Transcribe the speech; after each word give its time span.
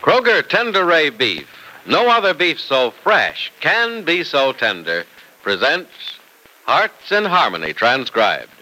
Kroger 0.00 0.42
Tenderay 0.42 1.16
Beef. 1.16 1.48
No 1.84 2.08
other 2.08 2.32
beef 2.32 2.60
so 2.60 2.92
fresh 3.02 3.50
can 3.60 4.04
be 4.04 4.22
so 4.22 4.52
tender. 4.52 5.04
Presents 5.42 6.18
Hearts 6.66 7.10
in 7.10 7.24
Harmony, 7.24 7.72
transcribed. 7.72 8.52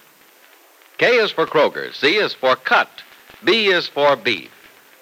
K 0.97 1.17
is 1.17 1.31
for 1.31 1.47
Kroger, 1.47 1.93
C 1.93 2.17
is 2.17 2.33
for 2.33 2.57
cut, 2.57 2.89
B 3.45 3.67
is 3.67 3.87
for 3.87 4.17
beef. 4.17 4.51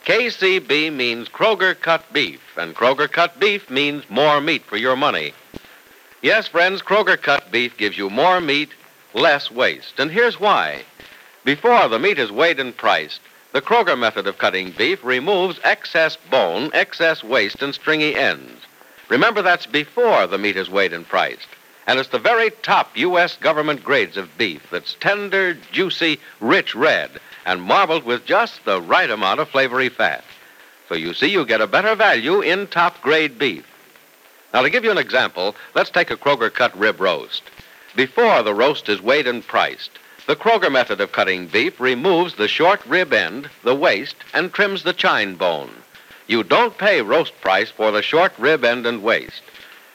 KCB 0.07 0.93
means 0.93 1.29
Kroger 1.29 1.79
cut 1.79 2.13
beef, 2.13 2.41
and 2.57 2.75
Kroger 2.75 3.11
cut 3.11 3.39
beef 3.39 3.71
means 3.71 4.03
more 4.11 4.41
meat 4.41 4.65
for 4.65 4.77
your 4.77 4.97
money. 4.97 5.33
Yes, 6.21 6.49
friends, 6.49 6.83
Kroger 6.83 7.21
cut 7.21 7.53
beef 7.53 7.77
gives 7.77 7.97
you 7.97 8.11
more 8.11 8.41
meat, 8.41 8.71
less 9.13 9.51
waste. 9.51 10.01
And 10.01 10.11
here's 10.11 10.41
why. 10.41 10.83
Before 11.45 11.89
the 11.89 11.99
meat 11.99 12.19
is 12.19 12.33
weighed 12.33 12.59
and 12.59 12.77
priced, 12.77 13.21
the 13.55 13.63
Kroger 13.63 13.97
method 13.97 14.27
of 14.27 14.39
cutting 14.39 14.73
beef 14.73 15.05
removes 15.05 15.61
excess 15.63 16.17
bone, 16.29 16.71
excess 16.75 17.23
waste, 17.23 17.63
and 17.63 17.73
stringy 17.73 18.17
ends. 18.17 18.61
Remember, 19.09 19.43
that's 19.43 19.65
before 19.65 20.27
the 20.27 20.39
meat 20.39 20.57
is 20.57 20.69
weighed 20.69 20.93
and 20.93 21.07
priced. 21.07 21.47
And 21.87 22.01
it's 22.01 22.09
the 22.09 22.19
very 22.19 22.51
top 22.63 22.91
U.S. 22.97 23.37
government 23.37 23.85
grades 23.85 24.17
of 24.17 24.37
beef 24.37 24.69
that's 24.73 24.97
tender, 24.99 25.55
juicy, 25.71 26.19
rich 26.41 26.75
red, 26.75 27.13
and 27.47 27.63
marbled 27.63 28.03
with 28.03 28.27
just 28.27 28.65
the 28.65 28.83
right 28.83 29.09
amount 29.09 29.39
of 29.39 29.49
flavory 29.49 29.89
fat. 29.89 30.25
So 30.89 30.97
you 30.97 31.15
see, 31.15 31.29
you 31.29 31.47
get 31.47 31.61
a 31.61 31.69
better 31.69 31.95
value 31.95 32.41
in 32.41 32.67
top 32.67 33.01
grade 33.03 33.39
beef. 33.39 33.65
Now, 34.53 34.63
to 34.63 34.71
give 34.71 34.83
you 34.83 34.91
an 34.91 34.99
example, 34.99 35.55
let's 35.77 35.91
take 35.91 36.11
a 36.11 36.17
Kroger 36.17 36.53
cut 36.53 36.77
rib 36.77 37.01
roast. 37.01 37.45
Before 37.95 38.43
the 38.43 38.55
roast 38.55 38.89
is 38.89 39.01
weighed 39.01 39.29
and 39.29 39.47
priced, 39.47 39.93
the 40.27 40.37
Kroger 40.37 40.73
method 40.73 41.01
of 41.01 41.13
cutting 41.13 41.47
beef 41.47 41.79
removes 41.79 42.35
the 42.35 42.49
short 42.49 42.85
rib 42.87 43.13
end, 43.13 43.51
the 43.63 43.75
waist, 43.75 44.17
and 44.33 44.53
trims 44.53 44.83
the 44.83 44.95
chine 44.95 45.35
bone. 45.35 45.71
You 46.27 46.43
don't 46.43 46.79
pay 46.79 47.03
roast 47.03 47.39
price 47.43 47.71
for 47.71 47.91
the 47.91 48.01
short 48.01 48.33
rib 48.39 48.65
end 48.65 48.87
and 48.87 49.03
waist. 49.03 49.43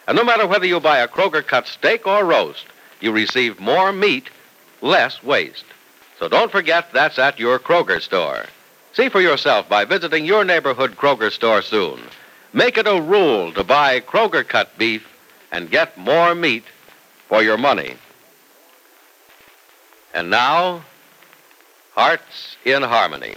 And 0.07 0.15
no 0.15 0.23
matter 0.23 0.45
whether 0.45 0.67
you 0.67 0.79
buy 0.79 0.99
a 0.99 1.07
Kroger 1.07 1.45
cut 1.45 1.67
steak 1.67 2.05
or 2.05 2.23
roast, 2.25 2.65
you 2.99 3.11
receive 3.11 3.59
more 3.59 3.91
meat, 3.91 4.29
less 4.81 5.23
waste. 5.23 5.65
So 6.19 6.27
don't 6.27 6.51
forget 6.51 6.93
that's 6.93 7.17
at 7.17 7.39
your 7.39 7.57
Kroger 7.57 7.99
store. 7.99 8.45
See 8.93 9.09
for 9.09 9.21
yourself 9.21 9.67
by 9.67 9.85
visiting 9.85 10.25
your 10.25 10.43
neighborhood 10.43 10.95
Kroger 10.95 11.31
store 11.31 11.63
soon. 11.63 12.01
Make 12.53 12.77
it 12.77 12.87
a 12.87 13.01
rule 13.01 13.51
to 13.53 13.63
buy 13.63 13.99
Kroger 13.99 14.47
cut 14.47 14.77
beef 14.77 15.07
and 15.51 15.71
get 15.71 15.97
more 15.97 16.35
meat 16.35 16.65
for 17.27 17.41
your 17.41 17.57
money. 17.57 17.95
And 20.13 20.29
now, 20.29 20.83
Hearts 21.93 22.57
in 22.65 22.81
Harmony. 22.81 23.35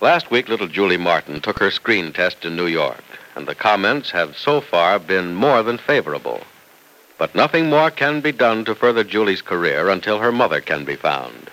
Last 0.00 0.30
week, 0.30 0.48
little 0.48 0.68
Julie 0.68 0.96
Martin 0.96 1.40
took 1.40 1.58
her 1.58 1.70
screen 1.70 2.12
test 2.12 2.44
in 2.44 2.56
New 2.56 2.66
York, 2.66 3.04
and 3.34 3.46
the 3.46 3.54
comments 3.54 4.10
have 4.10 4.36
so 4.36 4.60
far 4.60 4.98
been 4.98 5.34
more 5.34 5.62
than 5.62 5.78
favorable. 5.78 6.42
But 7.18 7.34
nothing 7.34 7.68
more 7.68 7.90
can 7.90 8.20
be 8.20 8.32
done 8.32 8.64
to 8.64 8.74
further 8.74 9.04
Julie's 9.04 9.42
career 9.42 9.90
until 9.90 10.18
her 10.18 10.32
mother 10.32 10.60
can 10.60 10.84
be 10.84 10.96
found. 10.96 11.50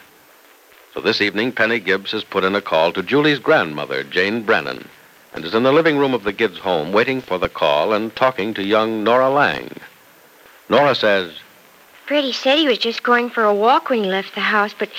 So 0.93 1.01
this 1.01 1.21
evening, 1.21 1.51
Penny 1.51 1.79
Gibbs 1.79 2.11
has 2.11 2.23
put 2.23 2.43
in 2.43 2.55
a 2.55 2.61
call 2.61 2.93
to 2.93 3.03
Julie's 3.03 3.39
grandmother, 3.39 4.03
Jane 4.03 4.43
Brennan, 4.43 4.87
and 5.33 5.43
is 5.43 5.53
in 5.53 5.63
the 5.63 5.73
living 5.73 5.97
room 5.97 6.13
of 6.13 6.23
the 6.23 6.33
Gibbs 6.33 6.57
home 6.57 6.93
waiting 6.93 7.21
for 7.21 7.37
the 7.37 7.49
call 7.49 7.93
and 7.93 8.15
talking 8.15 8.53
to 8.53 8.63
young 8.63 9.03
Nora 9.03 9.29
Lang. 9.29 9.69
Nora 10.69 10.95
says, 10.95 11.33
Freddie 12.07 12.31
said 12.31 12.57
he 12.57 12.69
was 12.69 12.77
just 12.77 13.03
going 13.03 13.29
for 13.29 13.43
a 13.43 13.53
walk 13.53 13.89
when 13.89 14.01
he 14.01 14.09
left 14.09 14.33
the 14.33 14.39
house, 14.41 14.73
but 14.77 14.89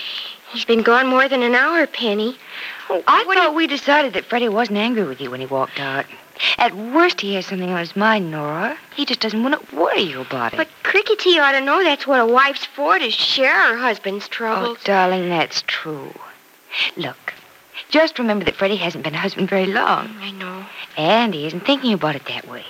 he's 0.53 0.67
been 0.67 0.83
gone 0.83 1.07
more 1.07 1.27
than 1.27 1.43
an 1.43 1.55
hour, 1.55 1.87
Penny. 1.87 2.37
Oh, 2.91 3.03
I 3.07 3.25
thought 3.25 3.55
we 3.55 3.67
decided 3.67 4.13
that 4.13 4.27
Freddie 4.27 4.51
wasn't 4.51 4.79
angry 4.79 5.05
with 5.05 5.19
you 5.19 5.31
when 5.31 5.41
he 5.41 5.47
walked 5.47 5.81
out. 5.81 6.05
At 6.59 6.77
worst, 6.77 7.23
he 7.23 7.35
has 7.35 7.47
something 7.47 7.71
on 7.71 7.79
his 7.79 7.97
mind, 7.97 8.31
Nora. 8.31 8.77
He 8.95 9.07
just 9.07 9.21
doesn't 9.21 9.43
want 9.43 9.69
to 9.69 9.77
worry 9.77 10.03
you 10.03 10.21
about 10.21 10.53
it. 10.53 10.59
But 10.59 10.69
Crickety 10.83 11.39
ought 11.39 11.53
to 11.53 11.63
know 11.63 11.83
that's 11.83 12.07
what 12.07 12.21
a 12.21 12.27
wife's 12.27 12.67
for, 12.67 12.99
to 12.99 13.11
share 13.11 13.73
her 13.73 13.79
husband's 13.79 14.29
troubles. 14.29 14.77
Oh, 14.79 14.85
darling, 14.85 15.31
that's 15.31 15.65
true. 15.67 16.13
Look, 16.97 17.33
just 17.89 18.19
remember 18.19 18.45
that 18.45 18.55
Freddie 18.55 18.77
hasn't 18.77 19.03
been 19.03 19.15
a 19.15 19.19
husband 19.19 19.49
very 19.49 19.67
long. 19.67 20.15
I 20.21 20.31
know. 20.33 20.67
And 20.97 21.33
he 21.33 21.47
isn't 21.47 21.65
thinking 21.65 21.95
about 21.95 22.17
it 22.17 22.27
that 22.27 22.47
way. 22.47 22.65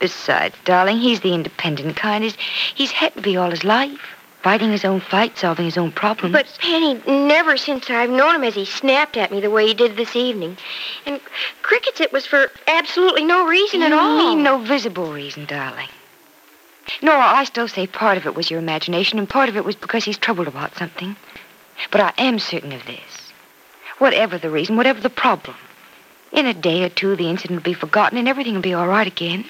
Besides, 0.00 0.56
darling, 0.64 0.98
he's 0.98 1.20
the 1.20 1.34
independent 1.34 1.94
kind. 1.96 2.24
He's, 2.24 2.36
he's 2.74 2.90
had 2.90 3.14
to 3.14 3.20
be 3.20 3.36
all 3.36 3.50
his 3.50 3.64
life. 3.64 4.16
Fighting 4.42 4.70
his 4.70 4.86
own 4.86 5.00
fight, 5.00 5.36
solving 5.36 5.66
his 5.66 5.76
own 5.76 5.92
problems. 5.92 6.32
But, 6.32 6.46
Penny, 6.58 6.94
never 7.06 7.58
since 7.58 7.90
I've 7.90 8.08
known 8.08 8.36
him 8.36 8.42
has 8.42 8.54
he 8.54 8.64
snapped 8.64 9.18
at 9.18 9.30
me 9.30 9.38
the 9.42 9.50
way 9.50 9.66
he 9.66 9.74
did 9.74 9.98
this 9.98 10.16
evening. 10.16 10.56
And 11.04 11.20
Crickets, 11.60 12.00
it 12.00 12.10
was 12.10 12.24
for 12.24 12.50
absolutely 12.66 13.22
no 13.22 13.46
reason 13.46 13.80
you 13.80 13.86
at 13.86 13.92
all. 13.92 14.16
mean 14.16 14.42
no 14.42 14.56
visible 14.56 15.12
reason, 15.12 15.44
darling. 15.44 15.90
Nora, 17.02 17.20
I 17.20 17.44
still 17.44 17.68
say 17.68 17.86
part 17.86 18.16
of 18.16 18.24
it 18.24 18.34
was 18.34 18.50
your 18.50 18.60
imagination 18.60 19.18
and 19.18 19.28
part 19.28 19.50
of 19.50 19.58
it 19.58 19.64
was 19.66 19.76
because 19.76 20.04
he's 20.04 20.16
troubled 20.16 20.48
about 20.48 20.74
something. 20.74 21.16
But 21.90 22.00
I 22.00 22.12
am 22.16 22.38
certain 22.38 22.72
of 22.72 22.86
this. 22.86 23.32
Whatever 23.98 24.38
the 24.38 24.48
reason, 24.48 24.78
whatever 24.78 25.02
the 25.02 25.10
problem, 25.10 25.56
in 26.32 26.46
a 26.46 26.54
day 26.54 26.82
or 26.82 26.88
two, 26.88 27.14
the 27.14 27.28
incident 27.28 27.58
will 27.58 27.64
be 27.64 27.74
forgotten 27.74 28.16
and 28.16 28.26
everything 28.26 28.54
will 28.54 28.62
be 28.62 28.72
all 28.72 28.88
right 28.88 29.06
again. 29.06 29.44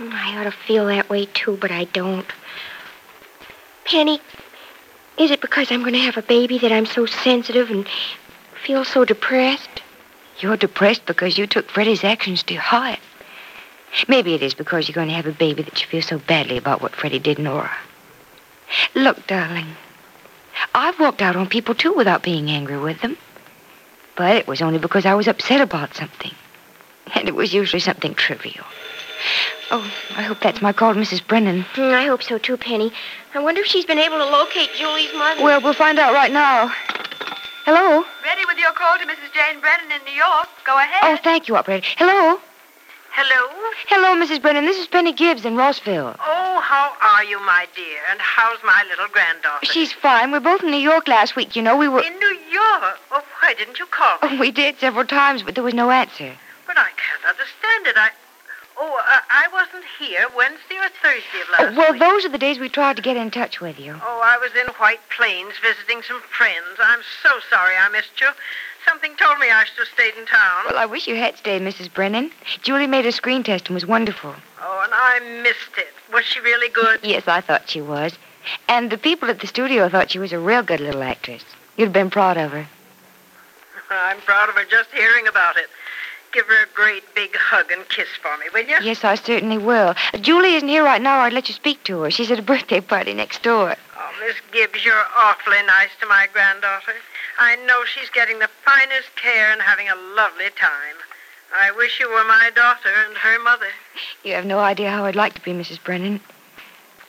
I 0.00 0.38
ought 0.38 0.44
to 0.44 0.50
feel 0.50 0.86
that 0.86 1.10
way, 1.10 1.26
too, 1.26 1.58
but 1.60 1.70
I 1.70 1.84
don't. 1.84 2.26
Penny, 3.84 4.20
is 5.18 5.30
it 5.30 5.40
because 5.40 5.70
I'm 5.70 5.80
going 5.80 5.92
to 5.92 5.98
have 5.98 6.16
a 6.16 6.22
baby 6.22 6.58
that 6.58 6.72
I'm 6.72 6.86
so 6.86 7.04
sensitive 7.04 7.70
and 7.70 7.86
feel 8.64 8.84
so 8.84 9.04
depressed? 9.04 9.82
You're 10.38 10.56
depressed 10.56 11.04
because 11.04 11.36
you 11.36 11.46
took 11.46 11.68
Freddie's 11.68 12.02
actions 12.02 12.42
to 12.44 12.54
heart. 12.54 12.98
Maybe 14.08 14.34
it 14.34 14.42
is 14.42 14.54
because 14.54 14.88
you're 14.88 14.94
going 14.94 15.08
to 15.08 15.14
have 15.14 15.26
a 15.26 15.32
baby 15.32 15.62
that 15.62 15.80
you 15.80 15.86
feel 15.86 16.02
so 16.02 16.18
badly 16.18 16.56
about 16.56 16.80
what 16.80 16.94
Freddie 16.96 17.18
did, 17.18 17.38
Nora. 17.38 17.76
Look, 18.94 19.26
darling, 19.26 19.66
I've 20.74 20.98
walked 20.98 21.20
out 21.20 21.36
on 21.36 21.48
people, 21.48 21.74
too, 21.74 21.92
without 21.92 22.22
being 22.22 22.50
angry 22.50 22.78
with 22.78 23.00
them. 23.02 23.18
But 24.16 24.36
it 24.36 24.46
was 24.46 24.62
only 24.62 24.78
because 24.78 25.04
I 25.04 25.14
was 25.14 25.28
upset 25.28 25.60
about 25.60 25.94
something. 25.94 26.32
And 27.14 27.28
it 27.28 27.34
was 27.34 27.52
usually 27.52 27.80
something 27.80 28.14
trivial. 28.14 28.64
Oh, 29.72 29.88
I 30.16 30.22
hope 30.22 30.40
that's 30.40 30.60
my 30.60 30.72
call 30.72 30.94
to 30.94 31.00
Mrs. 31.00 31.24
Brennan. 31.26 31.62
Mm, 31.74 31.92
I 31.94 32.06
hope 32.06 32.22
so, 32.22 32.38
too, 32.38 32.56
Penny. 32.56 32.92
I 33.34 33.40
wonder 33.40 33.60
if 33.60 33.66
she's 33.68 33.84
been 33.84 33.98
able 33.98 34.18
to 34.18 34.24
locate 34.24 34.70
Julie's 34.76 35.12
mother. 35.14 35.42
Well, 35.42 35.60
we'll 35.62 35.74
find 35.74 35.98
out 35.98 36.12
right 36.12 36.32
now. 36.32 36.72
Hello? 37.64 38.04
Ready 38.24 38.42
with 38.48 38.58
your 38.58 38.72
call 38.72 38.98
to 38.98 39.04
Mrs. 39.04 39.32
Jane 39.32 39.60
Brennan 39.60 39.92
in 39.92 40.04
New 40.04 40.12
York. 40.18 40.48
Go 40.66 40.76
ahead. 40.76 40.98
Oh, 41.02 41.16
thank 41.22 41.46
you, 41.46 41.56
operator. 41.56 41.86
Hello? 41.96 42.40
Hello? 43.12 43.72
Hello, 43.88 44.24
Mrs. 44.24 44.40
Brennan. 44.42 44.64
This 44.64 44.78
is 44.78 44.86
Penny 44.88 45.12
Gibbs 45.12 45.44
in 45.44 45.56
Rossville. 45.56 46.16
Oh, 46.18 46.60
how 46.60 46.92
are 47.00 47.24
you, 47.24 47.38
my 47.40 47.66
dear? 47.76 47.98
And 48.10 48.20
how's 48.20 48.58
my 48.64 48.84
little 48.88 49.08
granddaughter? 49.08 49.66
She's 49.66 49.92
fine. 49.92 50.30
We 50.32 50.38
were 50.38 50.44
both 50.44 50.62
in 50.64 50.70
New 50.70 50.78
York 50.78 51.06
last 51.06 51.36
week, 51.36 51.54
you 51.54 51.62
know. 51.62 51.76
We 51.76 51.86
were. 51.88 52.02
In 52.02 52.18
New 52.18 52.38
York? 52.50 52.98
Oh, 53.12 53.22
why 53.40 53.54
didn't 53.54 53.78
you 53.78 53.86
call 53.86 54.14
me? 54.14 54.18
Oh, 54.36 54.40
we 54.40 54.50
did 54.50 54.78
several 54.78 55.04
times, 55.04 55.42
but 55.42 55.54
there 55.54 55.64
was 55.64 55.74
no 55.74 55.90
answer. 55.90 56.32
But 56.66 56.78
I 56.78 56.88
can't 56.96 57.24
understand 57.28 57.86
it. 57.86 57.96
I. 57.96 58.10
Oh, 58.82 58.98
uh, 59.08 59.18
I 59.28 59.46
wasn't 59.52 59.84
here 59.98 60.26
Wednesday 60.34 60.76
or 60.76 60.88
Thursday 61.02 61.40
of 61.42 61.48
Oh, 61.58 61.64
last 61.64 61.76
well, 61.76 61.92
week. 61.92 62.00
those 62.00 62.24
are 62.24 62.30
the 62.30 62.38
days 62.38 62.58
we 62.58 62.70
tried 62.70 62.96
to 62.96 63.02
get 63.02 63.14
in 63.16 63.30
touch 63.30 63.60
with 63.60 63.78
you. 63.78 63.92
Oh, 64.02 64.20
I 64.24 64.38
was 64.38 64.52
in 64.54 64.66
White 64.74 65.00
Plains 65.14 65.52
visiting 65.60 66.02
some 66.02 66.20
friends. 66.22 66.78
I'm 66.82 67.00
so 67.22 67.28
sorry 67.50 67.74
I 67.76 67.90
missed 67.90 68.18
you. 68.20 68.28
Something 68.88 69.14
told 69.16 69.38
me 69.38 69.50
I 69.50 69.64
should 69.64 69.76
have 69.80 69.88
stayed 69.88 70.14
in 70.18 70.24
town. 70.24 70.64
Well, 70.70 70.78
I 70.78 70.86
wish 70.86 71.06
you 71.06 71.14
had 71.16 71.36
stayed, 71.36 71.60
Mrs. 71.60 71.92
Brennan. 71.92 72.30
Julie 72.62 72.86
made 72.86 73.04
a 73.04 73.12
screen 73.12 73.42
test 73.42 73.68
and 73.68 73.74
was 73.74 73.84
wonderful. 73.84 74.34
Oh, 74.62 74.80
and 74.82 74.92
I 74.94 75.42
missed 75.42 75.76
it. 75.76 75.88
Was 76.14 76.24
she 76.24 76.40
really 76.40 76.70
good? 76.70 77.00
Yes, 77.02 77.28
I 77.28 77.42
thought 77.42 77.68
she 77.68 77.82
was. 77.82 78.14
And 78.66 78.90
the 78.90 78.96
people 78.96 79.28
at 79.28 79.40
the 79.40 79.46
studio 79.46 79.90
thought 79.90 80.10
she 80.10 80.18
was 80.18 80.32
a 80.32 80.38
real 80.38 80.62
good 80.62 80.80
little 80.80 81.02
actress. 81.02 81.44
You'd 81.76 81.86
have 81.86 81.92
been 81.92 82.08
proud 82.08 82.38
of 82.38 82.52
her. 82.52 82.66
I'm 83.90 84.20
proud 84.22 84.48
of 84.48 84.54
her 84.54 84.64
just 84.64 84.88
hearing 84.92 85.26
about 85.26 85.58
it. 85.58 85.66
Give 86.32 86.46
her 86.46 86.62
a 86.62 86.74
great 86.74 87.02
big 87.14 87.34
hug 87.34 87.72
and 87.72 87.88
kiss 87.88 88.08
for 88.22 88.36
me, 88.38 88.46
will 88.52 88.68
you? 88.68 88.76
Yes, 88.82 89.04
I 89.04 89.16
certainly 89.16 89.58
will. 89.58 89.94
Julie 90.20 90.54
isn't 90.54 90.68
here 90.68 90.84
right 90.84 91.02
now. 91.02 91.20
I'd 91.20 91.32
let 91.32 91.48
you 91.48 91.54
speak 91.54 91.82
to 91.84 92.02
her. 92.02 92.10
She's 92.10 92.30
at 92.30 92.38
a 92.38 92.42
birthday 92.42 92.80
party 92.80 93.14
next 93.14 93.42
door. 93.42 93.74
Oh, 93.98 94.10
Miss 94.24 94.36
Gibbs, 94.52 94.84
you're 94.84 95.04
awfully 95.16 95.62
nice 95.66 95.90
to 96.00 96.06
my 96.06 96.28
granddaughter. 96.32 96.94
I 97.38 97.56
know 97.66 97.84
she's 97.84 98.10
getting 98.10 98.38
the 98.38 98.50
finest 98.64 99.08
care 99.16 99.50
and 99.50 99.60
having 99.60 99.88
a 99.88 99.94
lovely 99.94 100.50
time. 100.56 100.96
I 101.60 101.72
wish 101.72 101.98
you 101.98 102.08
were 102.08 102.24
my 102.24 102.50
daughter 102.54 102.90
and 103.06 103.16
her 103.16 103.38
mother. 103.42 103.66
You 104.22 104.34
have 104.34 104.46
no 104.46 104.60
idea 104.60 104.90
how 104.90 105.04
I'd 105.06 105.16
like 105.16 105.34
to 105.34 105.40
be 105.40 105.52
Mrs. 105.52 105.82
Brennan. 105.82 106.20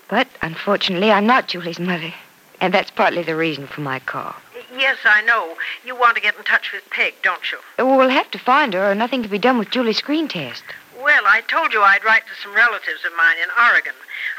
But 0.10 0.28
unfortunately, 0.42 1.12
I'm 1.12 1.28
not 1.28 1.48
Julie's 1.48 1.80
mother. 1.80 2.14
And 2.60 2.74
that's 2.74 2.92
partly 2.92 3.24
the 3.24 3.36
reason 3.36 3.68
for 3.68 3.82
my 3.82 4.00
call. 4.00 4.36
Yes, 4.82 4.98
I 5.06 5.22
know. 5.22 5.58
You 5.86 5.96
want 5.96 6.16
to 6.16 6.22
get 6.24 6.36
in 6.36 6.44
touch 6.44 6.74
with 6.74 6.82
Peg, 6.90 7.14
don't 7.22 7.52
you? 7.52 7.60
We'll 7.78 8.10
have 8.10 8.32
to 8.32 8.40
find 8.40 8.74
her, 8.74 8.90
or 8.90 8.96
nothing 8.96 9.22
can 9.22 9.30
be 9.30 9.38
done 9.38 9.60
with 9.60 9.70
Julie's 9.70 10.00
screen 10.00 10.28
test. 10.28 10.64
Well, 11.00 11.22
I 11.28 11.42
told 11.42 11.72
you 11.72 11.84
I'd 11.84 12.04
write 12.04 12.26
to 12.26 12.34
some 12.42 12.56
relatives 12.56 13.06
of 13.06 13.12
mine 13.16 13.38
in 13.38 13.50
Oregon. 13.70 13.94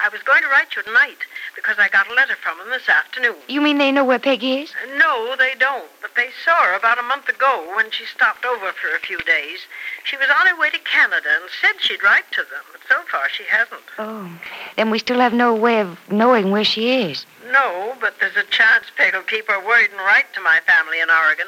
I 0.05 0.09
was 0.09 0.21
going 0.23 0.43
to 0.43 0.49
write 0.49 0.75
you 0.75 0.83
tonight 0.83 1.19
because 1.55 1.77
I 1.79 1.89
got 1.89 2.11
a 2.11 2.15
letter 2.15 2.37
from 2.37 2.59
them 2.59 2.71
this 2.71 2.89
afternoon. 2.89 3.37
You 3.49 3.61
mean 3.61 3.79
they 3.79 3.93
know 3.93 4.05
where 4.05 4.19
Peggy 4.19 4.63
is? 4.63 4.73
No, 4.97 5.37
they 5.39 5.55
don't. 5.59 5.89
But 6.01 6.15
they 6.17 6.29
saw 6.45 6.65
her 6.65 6.75
about 6.75 6.99
a 6.99 7.03
month 7.03 7.29
ago 7.29 7.73
when 7.77 7.91
she 7.91 8.05
stopped 8.07 8.45
over 8.45 8.73
for 8.73 8.95
a 8.95 9.01
few 9.01 9.19
days. 9.19 9.61
She 10.05 10.17
was 10.17 10.29
on 10.29 10.47
her 10.47 10.59
way 10.59 10.71
to 10.71 10.79
Canada 10.79 11.29
and 11.41 11.51
said 11.61 11.81
she'd 11.81 12.03
write 12.03 12.31
to 12.33 12.43
them, 12.43 12.65
but 12.73 12.81
so 12.89 13.03
far 13.11 13.29
she 13.29 13.45
hasn't. 13.45 13.83
Oh. 13.99 14.31
Then 14.77 14.91
we 14.91 14.99
still 14.99 15.21
have 15.21 15.33
no 15.35 15.55
way 15.55 15.81
of 15.81 15.99
knowing 16.11 16.51
where 16.51 16.65
she 16.65 17.03
is. 17.03 17.27
No, 17.51 17.97
but 18.01 18.15
there's 18.21 18.37
a 18.37 18.45
chance 18.51 18.87
Peg 18.97 19.15
will 19.15 19.23
keep 19.23 19.49
her 19.49 19.65
word 19.65 19.91
and 19.91 20.01
write 20.01 20.33
to 20.35 20.41
my 20.41 20.61
family 20.67 21.01
in 21.01 21.11
Oregon. 21.11 21.47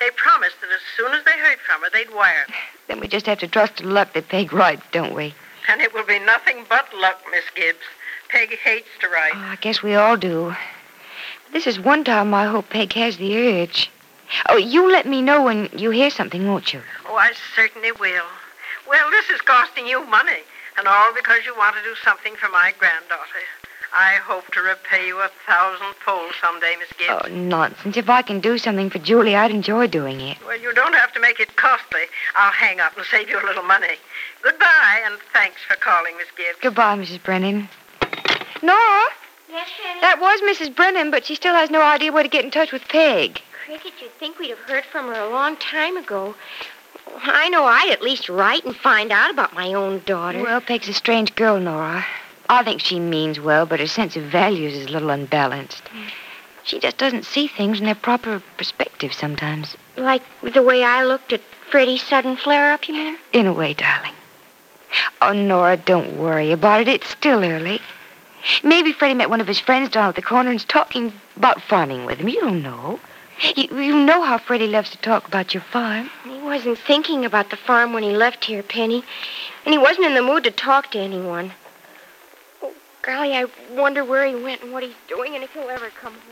They 0.00 0.10
promised 0.16 0.60
that 0.60 0.70
as 0.70 0.80
soon 0.96 1.12
as 1.12 1.24
they 1.24 1.38
heard 1.38 1.58
from 1.60 1.82
her, 1.82 1.90
they'd 1.92 2.12
wire. 2.14 2.46
Then 2.88 3.00
we 3.00 3.08
just 3.08 3.26
have 3.26 3.38
to 3.40 3.48
trust 3.48 3.76
to 3.76 3.86
luck 3.86 4.14
that 4.14 4.28
Peg 4.28 4.52
writes, 4.52 4.82
don't 4.90 5.14
we? 5.14 5.34
And 5.68 5.80
it 5.80 5.94
will 5.94 6.04
be 6.04 6.18
nothing 6.18 6.64
but 6.68 6.92
luck, 6.94 7.20
Miss 7.30 7.44
Gibbs. 7.54 7.78
Peg 8.32 8.58
hates 8.64 8.88
to 9.00 9.08
write. 9.10 9.32
Oh, 9.34 9.38
I 9.38 9.56
guess 9.56 9.82
we 9.82 9.94
all 9.94 10.16
do. 10.16 10.56
This 11.52 11.66
is 11.66 11.78
one 11.78 12.02
time 12.02 12.32
I 12.32 12.46
hope 12.46 12.70
Peg 12.70 12.94
has 12.94 13.18
the 13.18 13.36
urge. 13.36 13.90
Oh, 14.48 14.56
you 14.56 14.90
let 14.90 15.04
me 15.06 15.20
know 15.20 15.42
when 15.44 15.68
you 15.76 15.90
hear 15.90 16.08
something, 16.08 16.48
won't 16.48 16.72
you? 16.72 16.80
Oh, 17.06 17.16
I 17.16 17.32
certainly 17.54 17.92
will. 17.92 18.24
Well, 18.88 19.10
this 19.10 19.28
is 19.28 19.42
costing 19.42 19.86
you 19.86 20.06
money, 20.06 20.40
and 20.78 20.88
all 20.88 21.12
because 21.12 21.44
you 21.44 21.54
want 21.58 21.76
to 21.76 21.82
do 21.82 21.94
something 22.02 22.34
for 22.36 22.48
my 22.48 22.72
granddaughter. 22.78 23.44
I 23.94 24.14
hope 24.14 24.50
to 24.52 24.62
repay 24.62 25.08
you 25.08 25.20
a 25.20 25.28
thousandfold 25.46 26.32
someday, 26.40 26.76
Miss 26.78 26.88
Gibbs. 26.98 27.26
Oh, 27.26 27.28
nonsense. 27.28 27.98
If 27.98 28.08
I 28.08 28.22
can 28.22 28.40
do 28.40 28.56
something 28.56 28.88
for 28.88 28.98
Julie, 28.98 29.36
I'd 29.36 29.50
enjoy 29.50 29.88
doing 29.88 30.22
it. 30.22 30.38
Well, 30.46 30.58
you 30.58 30.72
don't 30.72 30.94
have 30.94 31.12
to 31.12 31.20
make 31.20 31.38
it 31.38 31.54
costly. 31.56 32.04
I'll 32.34 32.52
hang 32.52 32.80
up 32.80 32.96
and 32.96 33.04
save 33.04 33.28
you 33.28 33.38
a 33.38 33.44
little 33.44 33.62
money. 33.62 33.96
Goodbye, 34.40 35.02
and 35.04 35.18
thanks 35.34 35.58
for 35.68 35.76
calling, 35.76 36.16
Miss 36.16 36.28
Gibbs. 36.34 36.58
Goodbye, 36.62 36.96
Mrs. 36.96 37.22
Brennan. 37.22 37.68
Nora, 38.62 39.04
Yes, 39.50 39.68
Penny? 39.82 40.00
that 40.00 40.20
was 40.20 40.40
Mrs. 40.42 40.74
Brennan, 40.74 41.10
but 41.10 41.26
she 41.26 41.34
still 41.34 41.54
has 41.54 41.70
no 41.70 41.82
idea 41.82 42.12
where 42.12 42.22
to 42.22 42.28
get 42.28 42.44
in 42.44 42.50
touch 42.50 42.72
with 42.72 42.86
Peg. 42.88 43.40
Cricket, 43.66 43.92
you'd 44.00 44.12
think 44.12 44.38
we'd 44.38 44.50
have 44.50 44.58
heard 44.60 44.84
from 44.84 45.06
her 45.06 45.20
a 45.20 45.28
long 45.30 45.56
time 45.56 45.96
ago. 45.96 46.34
I 47.22 47.48
know 47.48 47.64
I'd 47.64 47.90
at 47.90 48.02
least 48.02 48.28
write 48.28 48.64
and 48.64 48.74
find 48.76 49.12
out 49.12 49.30
about 49.30 49.52
my 49.54 49.74
own 49.74 50.02
daughter. 50.06 50.42
Well, 50.42 50.60
Peg's 50.60 50.88
a 50.88 50.94
strange 50.94 51.34
girl, 51.34 51.58
Nora. 51.60 52.04
I 52.48 52.62
think 52.64 52.80
she 52.80 52.98
means 53.00 53.38
well, 53.40 53.66
but 53.66 53.80
her 53.80 53.86
sense 53.86 54.16
of 54.16 54.24
values 54.24 54.74
is 54.74 54.86
a 54.86 54.90
little 54.90 55.10
unbalanced. 55.10 55.86
Hmm. 55.88 56.08
She 56.64 56.78
just 56.78 56.96
doesn't 56.96 57.24
see 57.24 57.48
things 57.48 57.80
in 57.80 57.86
their 57.86 57.94
proper 57.96 58.40
perspective 58.56 59.12
sometimes. 59.12 59.76
like 59.96 60.22
the 60.42 60.62
way 60.62 60.84
I 60.84 61.04
looked 61.04 61.32
at 61.32 61.40
Freddie's 61.70 62.02
sudden 62.02 62.36
flare-up, 62.36 62.86
you 62.88 62.94
mean? 62.94 63.18
In 63.32 63.46
a 63.46 63.52
way, 63.52 63.74
darling. 63.74 64.12
Oh, 65.20 65.32
Nora, 65.32 65.76
don't 65.76 66.16
worry 66.18 66.52
about 66.52 66.82
it. 66.82 66.88
It's 66.88 67.08
still 67.08 67.42
early. 67.44 67.80
Maybe 68.62 68.92
Freddie 68.92 69.14
met 69.14 69.30
one 69.30 69.40
of 69.40 69.46
his 69.46 69.60
friends 69.60 69.90
down 69.90 70.08
at 70.08 70.14
the 70.16 70.22
corner 70.22 70.50
and's 70.50 70.64
talking 70.64 71.12
about 71.36 71.62
farming 71.62 72.04
with 72.04 72.18
him. 72.18 72.28
You 72.28 72.40
don't 72.40 72.62
know. 72.62 73.00
You, 73.56 73.80
you 73.80 73.94
know 73.98 74.22
how 74.22 74.38
Freddie 74.38 74.66
loves 74.66 74.90
to 74.90 74.98
talk 74.98 75.26
about 75.26 75.54
your 75.54 75.62
farm. 75.62 76.10
He 76.24 76.38
wasn't 76.40 76.78
thinking 76.78 77.24
about 77.24 77.50
the 77.50 77.56
farm 77.56 77.92
when 77.92 78.02
he 78.02 78.10
left 78.10 78.44
here, 78.44 78.62
Penny. 78.62 79.04
And 79.64 79.72
he 79.72 79.78
wasn't 79.78 80.06
in 80.06 80.14
the 80.14 80.22
mood 80.22 80.44
to 80.44 80.50
talk 80.50 80.90
to 80.92 80.98
anyone. 80.98 81.52
Oh, 82.62 82.72
golly, 83.02 83.34
I 83.34 83.46
wonder 83.72 84.04
where 84.04 84.26
he 84.26 84.34
went 84.34 84.62
and 84.62 84.72
what 84.72 84.82
he's 84.82 84.94
doing 85.08 85.34
and 85.34 85.42
if 85.42 85.52
he'll 85.52 85.68
ever 85.70 85.90
come 85.90 86.14
home. 86.14 86.22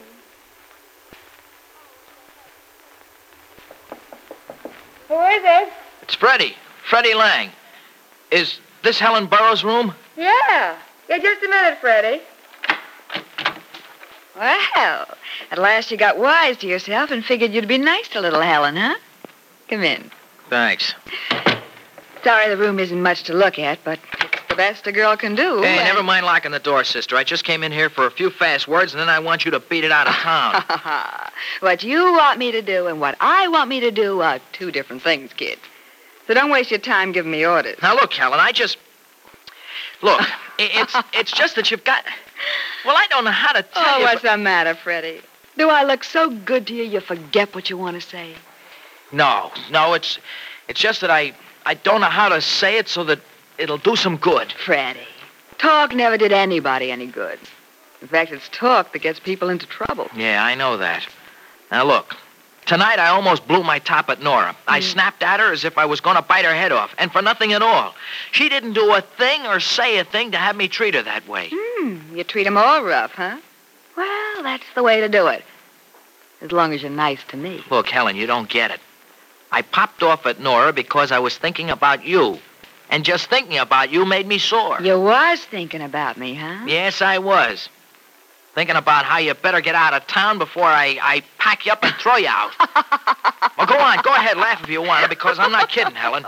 Who 5.08 5.20
is 5.20 5.42
it? 5.44 5.72
It's 6.02 6.14
Freddie. 6.14 6.54
Freddie 6.88 7.14
Lang. 7.14 7.50
Is 8.30 8.60
this 8.82 8.98
Helen 9.00 9.26
Burrows' 9.26 9.64
room? 9.64 9.94
Yeah. 10.16 10.76
Yeah, 11.10 11.18
just 11.18 11.42
a 11.42 11.48
minute, 11.48 11.78
Freddie. 11.80 12.20
Well, 14.36 15.06
at 15.50 15.58
last 15.58 15.90
you 15.90 15.96
got 15.96 16.18
wise 16.18 16.56
to 16.58 16.68
yourself 16.68 17.10
and 17.10 17.24
figured 17.24 17.52
you'd 17.52 17.66
be 17.66 17.78
nice 17.78 18.06
to 18.10 18.20
little 18.20 18.40
Helen, 18.40 18.76
huh? 18.76 18.94
Come 19.68 19.82
in. 19.82 20.08
Thanks. 20.48 20.94
Sorry 22.22 22.48
the 22.48 22.56
room 22.56 22.78
isn't 22.78 23.02
much 23.02 23.24
to 23.24 23.34
look 23.34 23.58
at, 23.58 23.82
but 23.82 23.98
it's 24.22 24.42
the 24.48 24.54
best 24.54 24.86
a 24.86 24.92
girl 24.92 25.16
can 25.16 25.34
do. 25.34 25.62
Hey, 25.62 25.78
and- 25.78 25.88
never 25.88 26.04
mind 26.04 26.26
locking 26.26 26.52
the 26.52 26.60
door, 26.60 26.84
sister. 26.84 27.16
I 27.16 27.24
just 27.24 27.42
came 27.42 27.64
in 27.64 27.72
here 27.72 27.90
for 27.90 28.06
a 28.06 28.10
few 28.12 28.30
fast 28.30 28.68
words, 28.68 28.92
and 28.92 29.00
then 29.00 29.08
I 29.08 29.18
want 29.18 29.44
you 29.44 29.50
to 29.50 29.58
beat 29.58 29.82
it 29.82 29.90
out 29.90 30.06
of 30.06 30.14
town. 30.14 30.62
what 31.60 31.82
you 31.82 32.12
want 32.12 32.38
me 32.38 32.52
to 32.52 32.62
do 32.62 32.86
and 32.86 33.00
what 33.00 33.16
I 33.20 33.48
want 33.48 33.68
me 33.68 33.80
to 33.80 33.90
do 33.90 34.20
are 34.20 34.38
two 34.52 34.70
different 34.70 35.02
things, 35.02 35.32
kid. 35.32 35.58
So 36.28 36.34
don't 36.34 36.52
waste 36.52 36.70
your 36.70 36.78
time 36.78 37.10
giving 37.10 37.32
me 37.32 37.44
orders. 37.44 37.78
now, 37.82 37.94
look, 37.96 38.12
Helen, 38.12 38.38
I 38.38 38.52
just. 38.52 38.78
Look, 40.02 40.20
it's 40.58 40.94
it's 41.12 41.32
just 41.32 41.56
that 41.56 41.70
you've 41.70 41.84
got. 41.84 42.04
Well, 42.84 42.96
I 42.96 43.06
don't 43.08 43.24
know 43.24 43.30
how 43.30 43.52
to 43.52 43.62
tell 43.62 43.82
Oh, 43.84 43.98
you. 43.98 44.04
what's 44.04 44.22
but- 44.22 44.32
the 44.32 44.38
matter, 44.38 44.74
Freddie? 44.74 45.20
Do 45.58 45.68
I 45.68 45.82
look 45.82 46.04
so 46.04 46.30
good 46.30 46.66
to 46.68 46.74
you 46.74 46.84
you 46.84 47.00
forget 47.00 47.54
what 47.54 47.68
you 47.68 47.76
want 47.76 48.00
to 48.00 48.06
say? 48.06 48.34
No, 49.12 49.50
no, 49.70 49.92
it's 49.94 50.18
it's 50.68 50.80
just 50.80 51.00
that 51.02 51.10
I 51.10 51.32
I 51.66 51.74
don't 51.74 52.00
know 52.00 52.06
how 52.06 52.28
to 52.30 52.40
say 52.40 52.78
it 52.78 52.88
so 52.88 53.04
that 53.04 53.18
it'll 53.58 53.76
do 53.78 53.96
some 53.96 54.16
good. 54.16 54.52
Freddie, 54.64 55.00
talk 55.58 55.94
never 55.94 56.16
did 56.16 56.32
anybody 56.32 56.90
any 56.90 57.06
good. 57.06 57.38
In 58.00 58.08
fact, 58.08 58.32
it's 58.32 58.48
talk 58.48 58.92
that 58.92 59.00
gets 59.02 59.20
people 59.20 59.50
into 59.50 59.66
trouble. 59.66 60.08
Yeah, 60.16 60.42
I 60.42 60.54
know 60.54 60.78
that. 60.78 61.06
Now 61.70 61.84
look, 61.84 62.16
tonight 62.70 63.00
I 63.00 63.08
almost 63.08 63.48
blew 63.48 63.64
my 63.64 63.80
top 63.80 64.10
at 64.10 64.22
Nora. 64.22 64.54
I 64.68 64.78
snapped 64.78 65.24
at 65.24 65.40
her 65.40 65.52
as 65.52 65.64
if 65.64 65.76
I 65.76 65.86
was 65.86 66.00
going 66.00 66.14
to 66.14 66.22
bite 66.22 66.44
her 66.44 66.54
head 66.54 66.70
off, 66.70 66.94
and 66.98 67.10
for 67.10 67.20
nothing 67.20 67.52
at 67.52 67.62
all. 67.62 67.96
She 68.30 68.48
didn't 68.48 68.74
do 68.74 68.94
a 68.94 69.00
thing 69.00 69.44
or 69.44 69.58
say 69.58 69.98
a 69.98 70.04
thing 70.04 70.30
to 70.30 70.38
have 70.38 70.54
me 70.54 70.68
treat 70.68 70.94
her 70.94 71.02
that 71.02 71.26
way. 71.26 71.50
Hmm, 71.52 72.16
you 72.16 72.22
treat 72.22 72.46
'em 72.46 72.56
all 72.56 72.84
rough, 72.84 73.12
huh? 73.12 73.38
Well, 73.96 74.42
that's 74.44 74.66
the 74.76 74.84
way 74.84 75.00
to 75.00 75.08
do 75.08 75.26
it. 75.26 75.44
As 76.40 76.52
long 76.52 76.72
as 76.72 76.80
you're 76.80 76.92
nice 76.92 77.22
to 77.30 77.36
me. 77.36 77.64
Look, 77.70 77.88
Helen, 77.88 78.14
you 78.14 78.28
don't 78.28 78.48
get 78.48 78.70
it. 78.70 78.80
I 79.50 79.62
popped 79.62 80.04
off 80.04 80.24
at 80.24 80.38
Nora 80.38 80.72
because 80.72 81.10
I 81.10 81.18
was 81.18 81.36
thinking 81.36 81.70
about 81.70 82.04
you. 82.04 82.38
And 82.88 83.04
just 83.04 83.26
thinking 83.26 83.58
about 83.58 83.90
you 83.90 84.04
made 84.04 84.28
me 84.28 84.38
sore. 84.38 84.80
You 84.80 85.00
was 85.00 85.40
thinking 85.40 85.82
about 85.82 86.16
me, 86.16 86.34
huh? 86.34 86.66
Yes, 86.66 87.02
I 87.02 87.18
was. 87.18 87.68
Thinking 88.60 88.76
about 88.76 89.06
how 89.06 89.16
you 89.16 89.32
better 89.32 89.62
get 89.62 89.74
out 89.74 89.94
of 89.94 90.06
town 90.06 90.36
before 90.36 90.66
I, 90.66 90.98
I 91.00 91.22
pack 91.38 91.64
you 91.64 91.72
up 91.72 91.82
and 91.82 91.94
throw 91.94 92.16
you 92.16 92.28
out. 92.28 92.52
well, 93.56 93.66
go 93.66 93.78
on. 93.78 94.02
Go 94.02 94.14
ahead. 94.14 94.36
Laugh 94.36 94.62
if 94.62 94.68
you 94.68 94.82
want 94.82 95.02
to, 95.02 95.08
because 95.08 95.38
I'm 95.38 95.50
not 95.50 95.70
kidding, 95.70 95.94
Helen. 95.94 96.26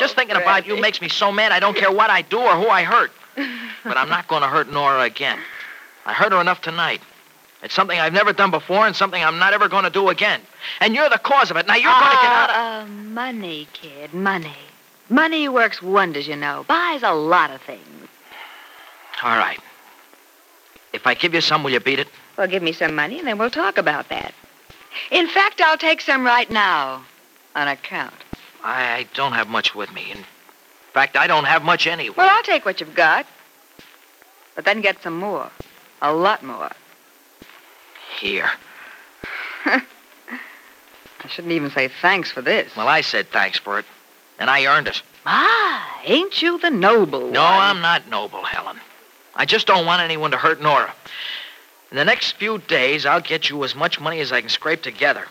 Just 0.00 0.16
thinking 0.16 0.34
about 0.34 0.66
you 0.66 0.76
makes 0.80 1.00
me 1.00 1.08
so 1.08 1.30
mad 1.30 1.52
I 1.52 1.60
don't 1.60 1.76
care 1.76 1.92
what 1.92 2.10
I 2.10 2.22
do 2.22 2.40
or 2.40 2.56
who 2.56 2.66
I 2.66 2.82
hurt. 2.82 3.12
But 3.84 3.96
I'm 3.96 4.08
not 4.08 4.26
going 4.26 4.42
to 4.42 4.48
hurt 4.48 4.72
Nora 4.72 5.02
again. 5.02 5.38
I 6.04 6.14
hurt 6.14 6.32
her 6.32 6.40
enough 6.40 6.60
tonight. 6.62 7.00
It's 7.62 7.74
something 7.74 7.96
I've 7.96 8.12
never 8.12 8.32
done 8.32 8.50
before 8.50 8.84
and 8.84 8.96
something 8.96 9.22
I'm 9.22 9.38
not 9.38 9.52
ever 9.52 9.68
going 9.68 9.84
to 9.84 9.90
do 9.90 10.08
again. 10.08 10.40
And 10.80 10.96
you're 10.96 11.08
the 11.08 11.18
cause 11.18 11.52
of 11.52 11.56
it. 11.58 11.68
Now 11.68 11.76
you're 11.76 11.92
going 11.92 12.10
to 12.10 12.22
get 12.22 12.32
out. 12.32 12.50
Of... 12.50 12.56
Uh, 12.56 12.92
money, 12.92 13.68
kid, 13.72 14.12
money. 14.12 14.56
Money 15.10 15.48
works 15.48 15.80
wonders, 15.80 16.26
you 16.26 16.34
know. 16.34 16.64
Buys 16.66 17.04
a 17.04 17.12
lot 17.12 17.52
of 17.52 17.62
things. 17.62 18.08
All 19.22 19.38
right. 19.38 19.60
If 20.92 21.06
I 21.06 21.14
give 21.14 21.34
you 21.34 21.40
some, 21.40 21.62
will 21.62 21.70
you 21.70 21.80
beat 21.80 21.98
it? 21.98 22.08
Well, 22.36 22.46
give 22.46 22.62
me 22.62 22.72
some 22.72 22.94
money, 22.94 23.18
and 23.18 23.26
then 23.26 23.38
we'll 23.38 23.50
talk 23.50 23.78
about 23.78 24.08
that. 24.08 24.32
In 25.10 25.28
fact, 25.28 25.60
I'll 25.60 25.78
take 25.78 26.00
some 26.00 26.24
right 26.24 26.50
now. 26.50 27.04
On 27.54 27.68
account. 27.68 28.14
I, 28.62 29.06
don't 29.14 29.32
have 29.32 29.48
much 29.48 29.74
with 29.74 29.92
me. 29.92 30.10
In 30.10 30.24
fact, 30.92 31.16
I 31.16 31.26
don't 31.26 31.44
have 31.44 31.62
much 31.62 31.86
anyway. 31.86 32.14
Well, 32.16 32.28
I'll 32.30 32.42
take 32.42 32.64
what 32.64 32.80
you've 32.80 32.94
got. 32.94 33.26
But 34.54 34.64
then 34.64 34.80
get 34.80 35.02
some 35.02 35.16
more. 35.16 35.50
A 36.02 36.12
lot 36.12 36.42
more. 36.42 36.70
Here. 38.18 38.50
I 39.64 39.82
shouldn't 41.28 41.52
even 41.52 41.70
say 41.70 41.88
thanks 42.00 42.30
for 42.30 42.42
this. 42.42 42.74
Well, 42.76 42.88
I 42.88 43.02
said 43.02 43.28
thanks 43.30 43.58
for 43.58 43.78
it, 43.78 43.84
and 44.38 44.48
I 44.48 44.66
earned 44.66 44.88
it. 44.88 45.02
Ah, 45.26 46.00
ain't 46.04 46.40
you 46.40 46.58
the 46.58 46.70
noble 46.70 47.20
one? 47.20 47.32
No, 47.32 47.42
I'm 47.42 47.80
not 47.80 48.08
noble, 48.08 48.42
Helen. 48.44 48.78
I 49.38 49.44
just 49.44 49.68
don't 49.68 49.86
want 49.86 50.02
anyone 50.02 50.32
to 50.32 50.36
hurt 50.36 50.60
Nora. 50.60 50.92
In 51.92 51.96
the 51.96 52.04
next 52.04 52.32
few 52.32 52.58
days, 52.58 53.06
I'll 53.06 53.20
get 53.20 53.48
you 53.48 53.62
as 53.62 53.74
much 53.74 54.00
money 54.00 54.18
as 54.20 54.32
I 54.32 54.40
can 54.40 54.50
scrape 54.50 54.82
together. 54.82 55.26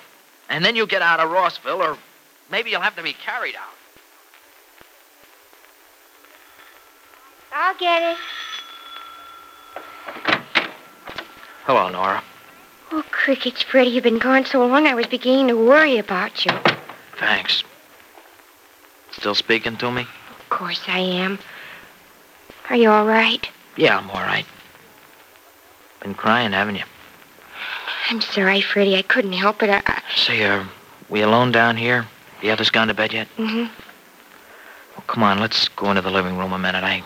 And 0.50 0.64
then 0.64 0.78
you'll 0.78 0.88
get 0.88 1.02
out 1.02 1.20
of 1.20 1.30
Rossville, 1.30 1.82
or 1.84 1.98
maybe 2.50 2.70
you'll 2.70 2.82
have 2.82 2.96
to 2.96 3.04
be 3.04 3.12
carried 3.12 3.56
out. 3.56 3.74
I'll 7.54 7.78
get 7.78 8.14
it. 8.14 8.18
Hello, 11.66 11.90
Nora. 11.90 12.24
Oh, 12.94 13.04
crickets, 13.12 13.62
Freddie, 13.62 13.90
you've 13.90 14.06
been 14.06 14.20
gone 14.20 14.46
so 14.46 14.66
long 14.66 14.88
I 14.88 14.96
was 14.96 15.08
beginning 15.08 15.50
to 15.50 15.58
worry 15.58 15.98
about 15.98 16.46
you. 16.46 16.52
Thanks. 17.18 17.64
Still 19.12 19.36
speaking 19.36 19.76
to 19.78 19.92
me? 19.92 20.04
Of 20.04 20.50
course 20.50 20.82
I 20.88 21.00
am. 21.00 21.40
Are 22.70 22.78
you 22.78 22.90
all 22.90 23.06
right? 23.06 23.50
Yeah, 23.78 23.98
I'm 23.98 24.10
all 24.10 24.22
right. 24.22 24.46
Been 26.02 26.16
crying, 26.16 26.52
haven't 26.52 26.76
you? 26.76 26.84
I'm 28.10 28.22
sorry, 28.22 28.62
Freddie. 28.62 28.96
I 28.96 29.02
couldn't 29.04 29.34
help 29.34 29.62
it. 29.64 29.70
I, 29.70 29.82
I... 29.86 30.02
Say, 30.16 30.44
uh, 30.44 30.66
we 31.10 31.22
alone 31.22 31.52
down 31.52 31.78
here? 31.78 32.08
The 32.42 32.52
others 32.52 32.70
gone 32.70 32.88
to 32.88 32.94
bed 32.94 33.14
yet? 33.14 33.28
Mm-hmm. 33.38 33.66
Well, 34.96 35.04
come 35.08 35.24
on, 35.24 35.40
let's 35.40 35.68
go 35.70 35.90
into 35.90 36.02
the 36.02 36.12
living 36.12 36.38
room 36.38 36.54
a 36.54 36.60
minute. 36.60 36.84
I, 36.84 37.04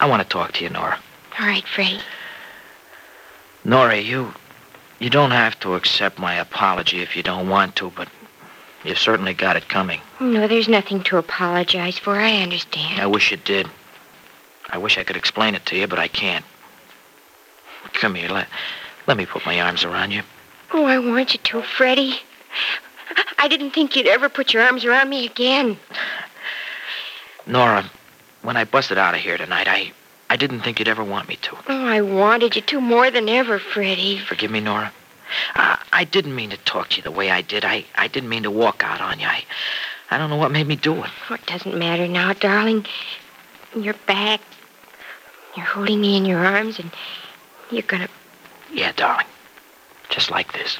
I 0.00 0.08
want 0.08 0.22
to 0.22 0.28
talk 0.28 0.52
to 0.52 0.64
you, 0.64 0.70
Nora. 0.70 0.98
All 1.38 1.46
right, 1.46 1.64
Freddie. 1.66 2.00
Nora, 3.64 3.98
you, 3.98 4.32
you 4.98 5.10
don't 5.10 5.30
have 5.30 5.58
to 5.60 5.74
accept 5.74 6.18
my 6.18 6.34
apology 6.34 7.00
if 7.00 7.16
you 7.16 7.22
don't 7.22 7.48
want 7.48 7.74
to, 7.76 7.90
but 7.90 8.08
you've 8.84 8.98
certainly 8.98 9.34
got 9.34 9.56
it 9.56 9.68
coming. 9.68 10.00
No, 10.20 10.46
there's 10.46 10.68
nothing 10.68 11.02
to 11.04 11.16
apologize 11.16 11.98
for. 11.98 12.16
I 12.16 12.42
understand. 12.42 13.00
I 13.00 13.06
wish 13.06 13.30
you 13.30 13.38
did. 13.38 13.68
I 14.70 14.78
wish 14.78 14.98
I 14.98 15.04
could 15.04 15.16
explain 15.16 15.54
it 15.54 15.66
to 15.66 15.76
you, 15.76 15.86
but 15.86 15.98
I 15.98 16.08
can't. 16.08 16.44
Come 17.94 18.14
here, 18.14 18.28
let, 18.28 18.48
let 19.06 19.16
me 19.16 19.26
put 19.26 19.46
my 19.46 19.60
arms 19.60 19.84
around 19.84 20.10
you. 20.10 20.22
Oh, 20.72 20.84
I 20.84 20.98
want 20.98 21.34
you 21.34 21.40
to, 21.40 21.62
Freddie. 21.62 22.18
I 23.38 23.48
didn't 23.48 23.72
think 23.72 23.94
you'd 23.94 24.06
ever 24.06 24.28
put 24.28 24.52
your 24.52 24.62
arms 24.62 24.84
around 24.84 25.10
me 25.10 25.26
again. 25.26 25.78
Nora, 27.46 27.90
when 28.42 28.56
I 28.56 28.64
busted 28.64 28.98
out 28.98 29.14
of 29.14 29.20
here 29.20 29.36
tonight, 29.36 29.68
I, 29.68 29.92
I 30.30 30.36
didn't 30.36 30.62
think 30.62 30.78
you'd 30.78 30.88
ever 30.88 31.04
want 31.04 31.28
me 31.28 31.36
to. 31.36 31.56
Oh, 31.68 31.86
I 31.86 32.00
wanted 32.00 32.56
you 32.56 32.62
to 32.62 32.80
more 32.80 33.10
than 33.10 33.28
ever, 33.28 33.58
Freddie. 33.58 34.18
Forgive 34.18 34.50
me, 34.50 34.60
Nora. 34.60 34.92
Uh, 35.54 35.76
I 35.92 36.04
didn't 36.04 36.34
mean 36.34 36.50
to 36.50 36.56
talk 36.58 36.90
to 36.90 36.96
you 36.96 37.02
the 37.02 37.10
way 37.10 37.30
I 37.30 37.42
did. 37.42 37.64
I, 37.64 37.84
I 37.94 38.08
didn't 38.08 38.28
mean 38.28 38.44
to 38.44 38.50
walk 38.50 38.82
out 38.82 39.00
on 39.00 39.20
you. 39.20 39.26
I, 39.26 39.44
I 40.10 40.18
don't 40.18 40.30
know 40.30 40.36
what 40.36 40.50
made 40.50 40.66
me 40.66 40.76
do 40.76 41.04
it. 41.04 41.10
Oh, 41.28 41.34
it 41.34 41.46
doesn't 41.46 41.76
matter 41.78 42.08
now, 42.08 42.32
darling. 42.32 42.86
You're 43.74 43.94
back. 44.06 44.40
You're 45.56 45.66
holding 45.66 46.00
me 46.00 46.16
in 46.16 46.24
your 46.24 46.44
arms, 46.44 46.78
and 46.78 46.90
you're 47.70 47.82
gonna. 47.82 48.08
Yeah, 48.72 48.92
darling. 48.92 49.26
Just 50.10 50.30
like 50.30 50.52
this. 50.52 50.78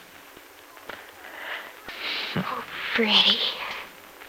Oh, 2.37 2.64
Freddie. 2.95 3.38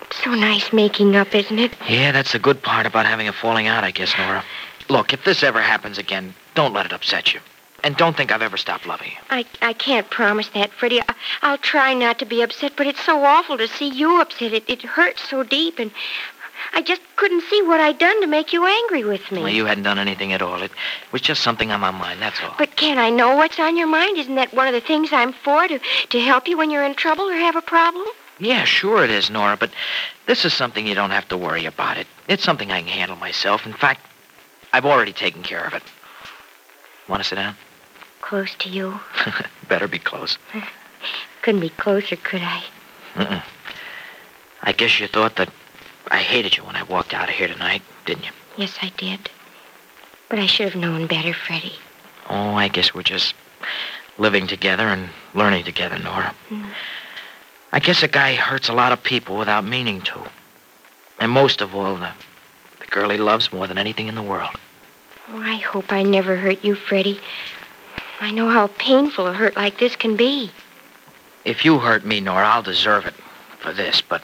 It's 0.02 0.24
so 0.24 0.32
nice 0.36 0.72
making 0.72 1.16
up, 1.16 1.34
isn't 1.34 1.60
it? 1.60 1.74
Yeah, 1.90 2.12
that's 2.12 2.32
the 2.32 2.40
good 2.40 2.62
part 2.62 2.86
about 2.86 3.06
having 3.06 3.28
a 3.28 3.34
falling 3.34 3.68
out, 3.68 3.84
I 3.84 3.92
guess, 3.92 4.14
Nora. 4.18 4.44
Look, 4.88 5.14
if 5.14 5.24
this 5.24 5.42
ever 5.42 5.62
happens 5.62 5.98
again, 5.98 6.36
don't 6.54 6.74
let 6.74 6.86
it 6.86 6.94
upset 6.94 7.34
you. 7.34 7.40
And 7.84 7.96
don't 7.98 8.16
think 8.18 8.32
I've 8.32 8.42
ever 8.42 8.58
stopped 8.58 8.88
loving 8.88 9.10
you. 9.10 9.18
I, 9.30 9.46
I 9.62 9.74
can't 9.74 10.10
promise 10.10 10.50
that, 10.50 10.72
Freddie. 10.72 11.02
I, 11.02 11.16
I'll 11.42 11.58
try 11.58 11.94
not 11.94 12.20
to 12.20 12.25
be 12.25 12.42
upset, 12.42 12.74
but 12.75 12.88
it's 12.88 13.04
so 13.04 13.24
awful 13.24 13.58
to 13.58 13.68
see 13.68 13.88
you 13.88 14.22
upset. 14.22 14.54
It, 14.54 14.68
it 14.68 14.82
hurts 14.82 15.28
so 15.30 15.44
deep, 15.44 15.78
and 15.78 15.92
I 16.74 16.82
just 16.82 17.02
couldn't 17.16 17.44
see 17.50 17.62
what 17.62 17.80
I'd 17.80 17.98
done 17.98 18.22
to 18.22 18.28
make 18.28 18.54
you 18.54 18.66
angry 18.66 19.04
with 19.04 19.32
me. 19.32 19.42
Well, 19.42 19.50
you 19.50 19.66
hadn't 19.66 19.84
done 19.84 20.00
anything 20.00 20.34
at 20.34 20.42
all. 20.42 20.62
It 20.62 20.72
was 21.12 21.22
just 21.22 21.42
something 21.44 21.72
on 21.72 21.80
my 21.80 21.92
mind, 21.92 22.22
that's 22.22 22.40
all. 22.42 22.56
But 22.58 22.76
can 22.76 22.98
I 22.98 23.10
know 23.10 23.36
what's 23.36 23.60
on 23.60 23.78
your 23.78 23.88
mind? 23.88 24.18
Isn't 24.18 24.36
that 24.36 24.54
one 24.54 24.68
of 24.68 24.74
the 24.74 24.82
things 24.82 25.14
I'm 25.14 25.34
for, 25.34 25.68
to, 25.68 25.80
to 26.10 26.20
help 26.20 26.48
you 26.48 26.58
when 26.58 26.72
you're 26.72 26.84
in 26.84 26.96
trouble 26.96 27.30
or 27.30 27.34
have 27.34 27.56
a 27.56 27.62
problem? 27.62 28.08
Yeah, 28.40 28.66
sure 28.66 29.04
it 29.04 29.10
is, 29.10 29.30
Nora, 29.30 29.56
but 29.58 29.72
this 30.26 30.44
is 30.44 30.54
something 30.54 30.86
you 30.86 30.96
don't 30.96 31.12
have 31.12 31.28
to 31.30 31.38
worry 31.38 31.66
about 31.66 31.98
it. 31.98 32.08
It's 32.28 32.44
something 32.44 32.72
I 32.72 32.82
can 32.82 32.90
handle 32.90 33.18
myself. 33.18 33.66
In 33.66 33.74
fact, 33.74 34.02
I've 34.74 34.86
already 34.86 35.14
taken 35.14 35.42
care 35.42 35.66
of 35.66 35.74
it. 35.74 35.84
Want 37.08 37.24
to 37.24 37.30
sit 37.30 37.36
down? 37.36 37.56
Close 38.22 38.54
to 38.56 38.70
you. 38.70 39.00
Better 39.70 39.88
be 39.88 40.00
close. 40.00 40.38
Couldn't 41.44 41.62
be 41.62 41.70
closer, 41.70 42.16
could 42.16 42.42
I? 42.42 42.64
Mm-mm. 43.14 43.44
I 44.64 44.72
guess 44.72 45.00
you 45.00 45.08
thought 45.08 45.36
that 45.36 45.50
I 46.12 46.18
hated 46.18 46.58
you 46.58 46.64
when 46.64 46.76
I 46.76 46.84
walked 46.84 47.14
out 47.14 47.30
of 47.30 47.36
here 47.36 47.48
tonight, 47.48 47.82
didn't 48.06 48.26
you? 48.26 48.32
Yes, 48.58 48.78
I 48.82 48.92
did. 48.98 49.30
But 50.30 50.40
I 50.40 50.46
should 50.46 50.70
have 50.70 50.82
known 50.82 51.08
better, 51.08 51.34
Freddie. 51.34 51.76
Oh, 52.30 52.56
I 52.56 52.68
guess 52.68 52.94
we're 52.94 53.04
just 53.04 53.36
living 54.18 54.48
together 54.48 54.88
and 54.88 55.10
learning 55.34 55.66
together, 55.66 56.00
Nora. 56.00 56.34
Mm. 56.50 56.66
I 57.72 57.80
guess 57.80 58.04
a 58.04 58.08
guy 58.08 58.36
hurts 58.36 58.70
a 58.70 58.74
lot 58.74 58.92
of 58.92 59.04
people 59.04 59.38
without 59.38 59.66
meaning 59.66 60.02
to. 60.02 60.20
And 61.20 61.32
most 61.32 61.62
of 61.62 61.76
all, 61.76 61.96
the, 61.96 62.12
the 62.80 62.86
girl 62.88 63.10
he 63.10 63.18
loves 63.18 63.52
more 63.52 63.68
than 63.68 63.78
anything 63.78 64.08
in 64.08 64.16
the 64.16 64.24
world. 64.24 64.56
Oh, 65.30 65.42
I 65.42 65.56
hope 65.56 65.92
I 65.92 66.04
never 66.04 66.36
hurt 66.36 66.64
you, 66.64 66.76
Freddie. 66.76 67.20
I 68.22 68.32
know 68.32 68.50
how 68.50 68.68
painful 68.68 69.28
a 69.28 69.34
hurt 69.34 69.56
like 69.56 69.78
this 69.80 69.96
can 69.96 70.16
be. 70.16 70.52
If 71.44 71.66
you 71.66 71.80
hurt 71.80 72.06
me, 72.06 72.22
Nora, 72.22 72.48
I'll 72.48 72.64
deserve 72.64 73.06
it 73.06 73.14
for 73.60 73.74
this, 73.74 74.02
but 74.02 74.22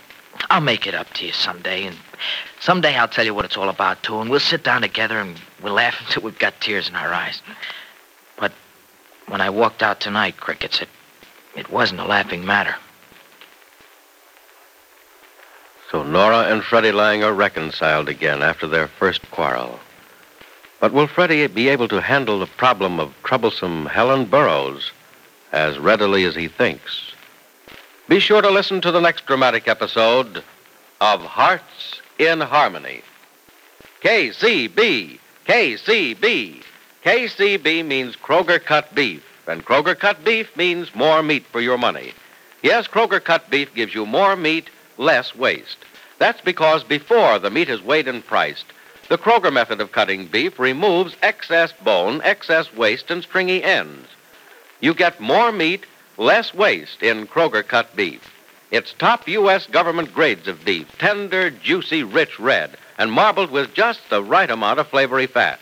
I'll 0.51 0.59
make 0.59 0.85
it 0.85 0.93
up 0.93 1.09
to 1.13 1.25
you 1.25 1.31
someday, 1.31 1.85
and 1.85 1.95
someday 2.59 2.97
I'll 2.97 3.07
tell 3.07 3.23
you 3.23 3.33
what 3.33 3.45
it's 3.45 3.55
all 3.55 3.69
about, 3.69 4.03
too, 4.03 4.19
and 4.19 4.29
we'll 4.29 4.41
sit 4.41 4.65
down 4.65 4.81
together 4.81 5.17
and 5.17 5.39
we'll 5.63 5.75
laugh 5.75 5.95
until 6.05 6.23
we've 6.23 6.37
got 6.37 6.59
tears 6.59 6.89
in 6.89 6.95
our 6.95 7.13
eyes. 7.13 7.41
But 8.37 8.51
when 9.29 9.39
I 9.39 9.49
walked 9.49 9.81
out 9.81 10.01
tonight, 10.01 10.35
Crickets, 10.35 10.81
it, 10.81 10.89
it 11.55 11.71
wasn't 11.71 12.01
a 12.01 12.05
laughing 12.05 12.45
matter. 12.45 12.75
So 15.89 16.03
Nora 16.03 16.51
and 16.51 16.61
Freddie 16.61 16.91
Lang 16.91 17.23
are 17.23 17.33
reconciled 17.33 18.09
again 18.09 18.41
after 18.41 18.67
their 18.67 18.89
first 18.89 19.31
quarrel. 19.31 19.79
But 20.81 20.91
will 20.91 21.07
Freddie 21.07 21.47
be 21.47 21.69
able 21.69 21.87
to 21.87 22.01
handle 22.01 22.39
the 22.39 22.45
problem 22.45 22.99
of 22.99 23.13
troublesome 23.23 23.85
Helen 23.85 24.25
Burroughs 24.25 24.91
as 25.53 25.79
readily 25.79 26.25
as 26.25 26.35
he 26.35 26.49
thinks? 26.49 27.10
Be 28.11 28.19
sure 28.19 28.41
to 28.41 28.49
listen 28.49 28.81
to 28.81 28.91
the 28.91 28.99
next 28.99 29.25
dramatic 29.25 29.69
episode 29.69 30.43
of 30.99 31.21
Hearts 31.21 32.01
in 32.19 32.41
Harmony. 32.41 33.03
KCB, 34.03 35.17
KCB. 35.47 36.61
KCB 37.05 37.85
means 37.85 38.17
Kroger 38.17 38.61
cut 38.61 38.93
beef, 38.93 39.23
and 39.47 39.63
Kroger 39.63 39.97
cut 39.97 40.25
beef 40.25 40.53
means 40.57 40.93
more 40.93 41.23
meat 41.23 41.45
for 41.53 41.61
your 41.61 41.77
money. 41.77 42.11
Yes, 42.61 42.85
Kroger 42.85 43.23
cut 43.23 43.49
beef 43.49 43.73
gives 43.73 43.95
you 43.95 44.05
more 44.05 44.35
meat, 44.35 44.69
less 44.97 45.33
waste. 45.33 45.77
That's 46.19 46.41
because 46.41 46.83
before 46.83 47.39
the 47.39 47.49
meat 47.49 47.69
is 47.69 47.81
weighed 47.81 48.09
and 48.09 48.27
priced, 48.27 48.65
the 49.07 49.17
Kroger 49.17 49.53
method 49.53 49.79
of 49.79 49.93
cutting 49.93 50.27
beef 50.27 50.59
removes 50.59 51.15
excess 51.21 51.71
bone, 51.71 52.19
excess 52.25 52.73
waste, 52.73 53.09
and 53.09 53.23
stringy 53.23 53.63
ends. 53.63 54.09
You 54.81 54.93
get 54.93 55.21
more 55.21 55.53
meat, 55.53 55.85
less 56.21 56.53
waste 56.53 57.01
in 57.01 57.25
Kroger 57.25 57.67
cut 57.67 57.95
beef. 57.95 58.21
It's 58.69 58.93
top 58.93 59.27
U.S. 59.27 59.65
government 59.65 60.13
grades 60.13 60.47
of 60.47 60.63
beef, 60.63 60.87
tender, 60.99 61.49
juicy, 61.49 62.03
rich 62.03 62.39
red, 62.39 62.77
and 62.99 63.11
marbled 63.11 63.49
with 63.49 63.73
just 63.73 63.99
the 64.09 64.23
right 64.23 64.49
amount 64.49 64.79
of 64.79 64.87
flavory 64.87 65.25
fat. 65.25 65.59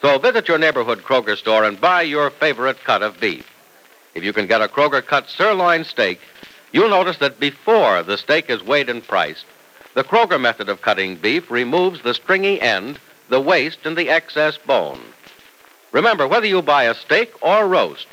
So 0.00 0.18
visit 0.18 0.48
your 0.48 0.58
neighborhood 0.58 1.02
Kroger 1.02 1.36
store 1.36 1.64
and 1.64 1.80
buy 1.80 2.02
your 2.02 2.30
favorite 2.30 2.82
cut 2.82 3.02
of 3.02 3.20
beef. 3.20 3.48
If 4.14 4.24
you 4.24 4.32
can 4.32 4.46
get 4.46 4.62
a 4.62 4.68
Kroger 4.68 5.04
cut 5.04 5.28
sirloin 5.28 5.84
steak, 5.84 6.20
you'll 6.72 6.88
notice 6.88 7.18
that 7.18 7.38
before 7.38 8.02
the 8.02 8.16
steak 8.16 8.48
is 8.48 8.62
weighed 8.62 8.88
and 8.88 9.06
priced, 9.06 9.44
the 9.94 10.02
Kroger 10.02 10.40
method 10.40 10.70
of 10.70 10.80
cutting 10.80 11.16
beef 11.16 11.50
removes 11.50 12.02
the 12.02 12.14
stringy 12.14 12.60
end, 12.60 12.98
the 13.28 13.40
waste, 13.40 13.84
and 13.84 13.98
the 13.98 14.08
excess 14.08 14.56
bone. 14.56 15.00
Remember, 15.92 16.26
whether 16.26 16.46
you 16.46 16.62
buy 16.62 16.84
a 16.84 16.94
steak 16.94 17.32
or 17.42 17.68
roast, 17.68 18.06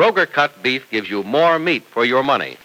Kroger 0.00 0.32
cut 0.32 0.62
beef 0.62 0.88
gives 0.90 1.10
you 1.10 1.22
more 1.22 1.58
meat 1.58 1.84
for 1.84 2.06
your 2.06 2.22
money. 2.22 2.56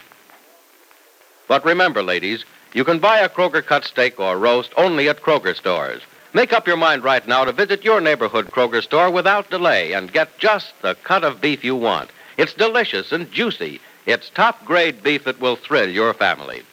But 1.49 1.65
remember, 1.65 2.01
ladies, 2.01 2.45
you 2.73 2.85
can 2.85 2.99
buy 2.99 3.19
a 3.19 3.27
Kroger 3.27 3.61
cut 3.61 3.83
steak 3.83 4.21
or 4.21 4.37
roast 4.37 4.71
only 4.77 5.09
at 5.09 5.21
Kroger 5.21 5.53
stores. 5.53 6.01
Make 6.33 6.53
up 6.53 6.65
your 6.65 6.77
mind 6.77 7.03
right 7.03 7.27
now 7.27 7.43
to 7.43 7.51
visit 7.51 7.83
your 7.83 7.99
neighborhood 7.99 8.51
Kroger 8.51 8.81
store 8.81 9.11
without 9.11 9.49
delay 9.49 9.91
and 9.91 10.13
get 10.13 10.37
just 10.37 10.81
the 10.81 10.95
cut 11.03 11.25
of 11.25 11.41
beef 11.41 11.61
you 11.61 11.75
want. 11.75 12.09
It's 12.37 12.53
delicious 12.53 13.11
and 13.11 13.29
juicy. 13.29 13.81
It's 14.05 14.29
top 14.29 14.63
grade 14.63 15.03
beef 15.03 15.25
that 15.25 15.41
will 15.41 15.57
thrill 15.57 15.89
your 15.89 16.13
family. 16.13 16.63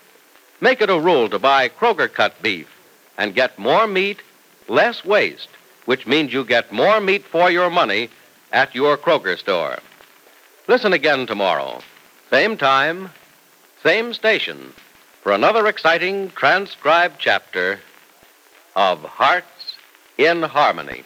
Make 0.61 0.81
it 0.81 0.91
a 0.91 1.01
rule 1.01 1.29
to 1.31 1.41
buy 1.41 1.71
Kroger 1.71 2.13
cut 2.13 2.41
beef. 2.41 2.69
and 3.19 3.35
get 3.35 3.59
more 3.59 3.89
meat, 3.89 4.21
less 4.69 5.05
waste, 5.05 5.49
which 5.87 6.07
means 6.07 6.33
you 6.33 6.45
get 6.45 6.71
more 6.71 7.01
meat 7.01 7.25
for 7.25 7.51
your 7.51 7.69
money 7.69 8.11
at 8.53 8.77
your 8.77 8.97
Kroger 8.97 9.37
store. 9.37 9.81
Listen 10.69 10.93
again 10.93 11.27
tomorrow, 11.27 11.81
same 12.31 12.57
time, 12.57 13.11
same 13.83 14.15
station, 14.15 14.73
for 15.21 15.33
another 15.33 15.67
exciting 15.67 16.31
transcribed 16.31 17.17
chapter 17.19 17.81
of 18.77 19.01
Hearts 19.03 19.77
in 20.19 20.43
Harmony. 20.43 21.03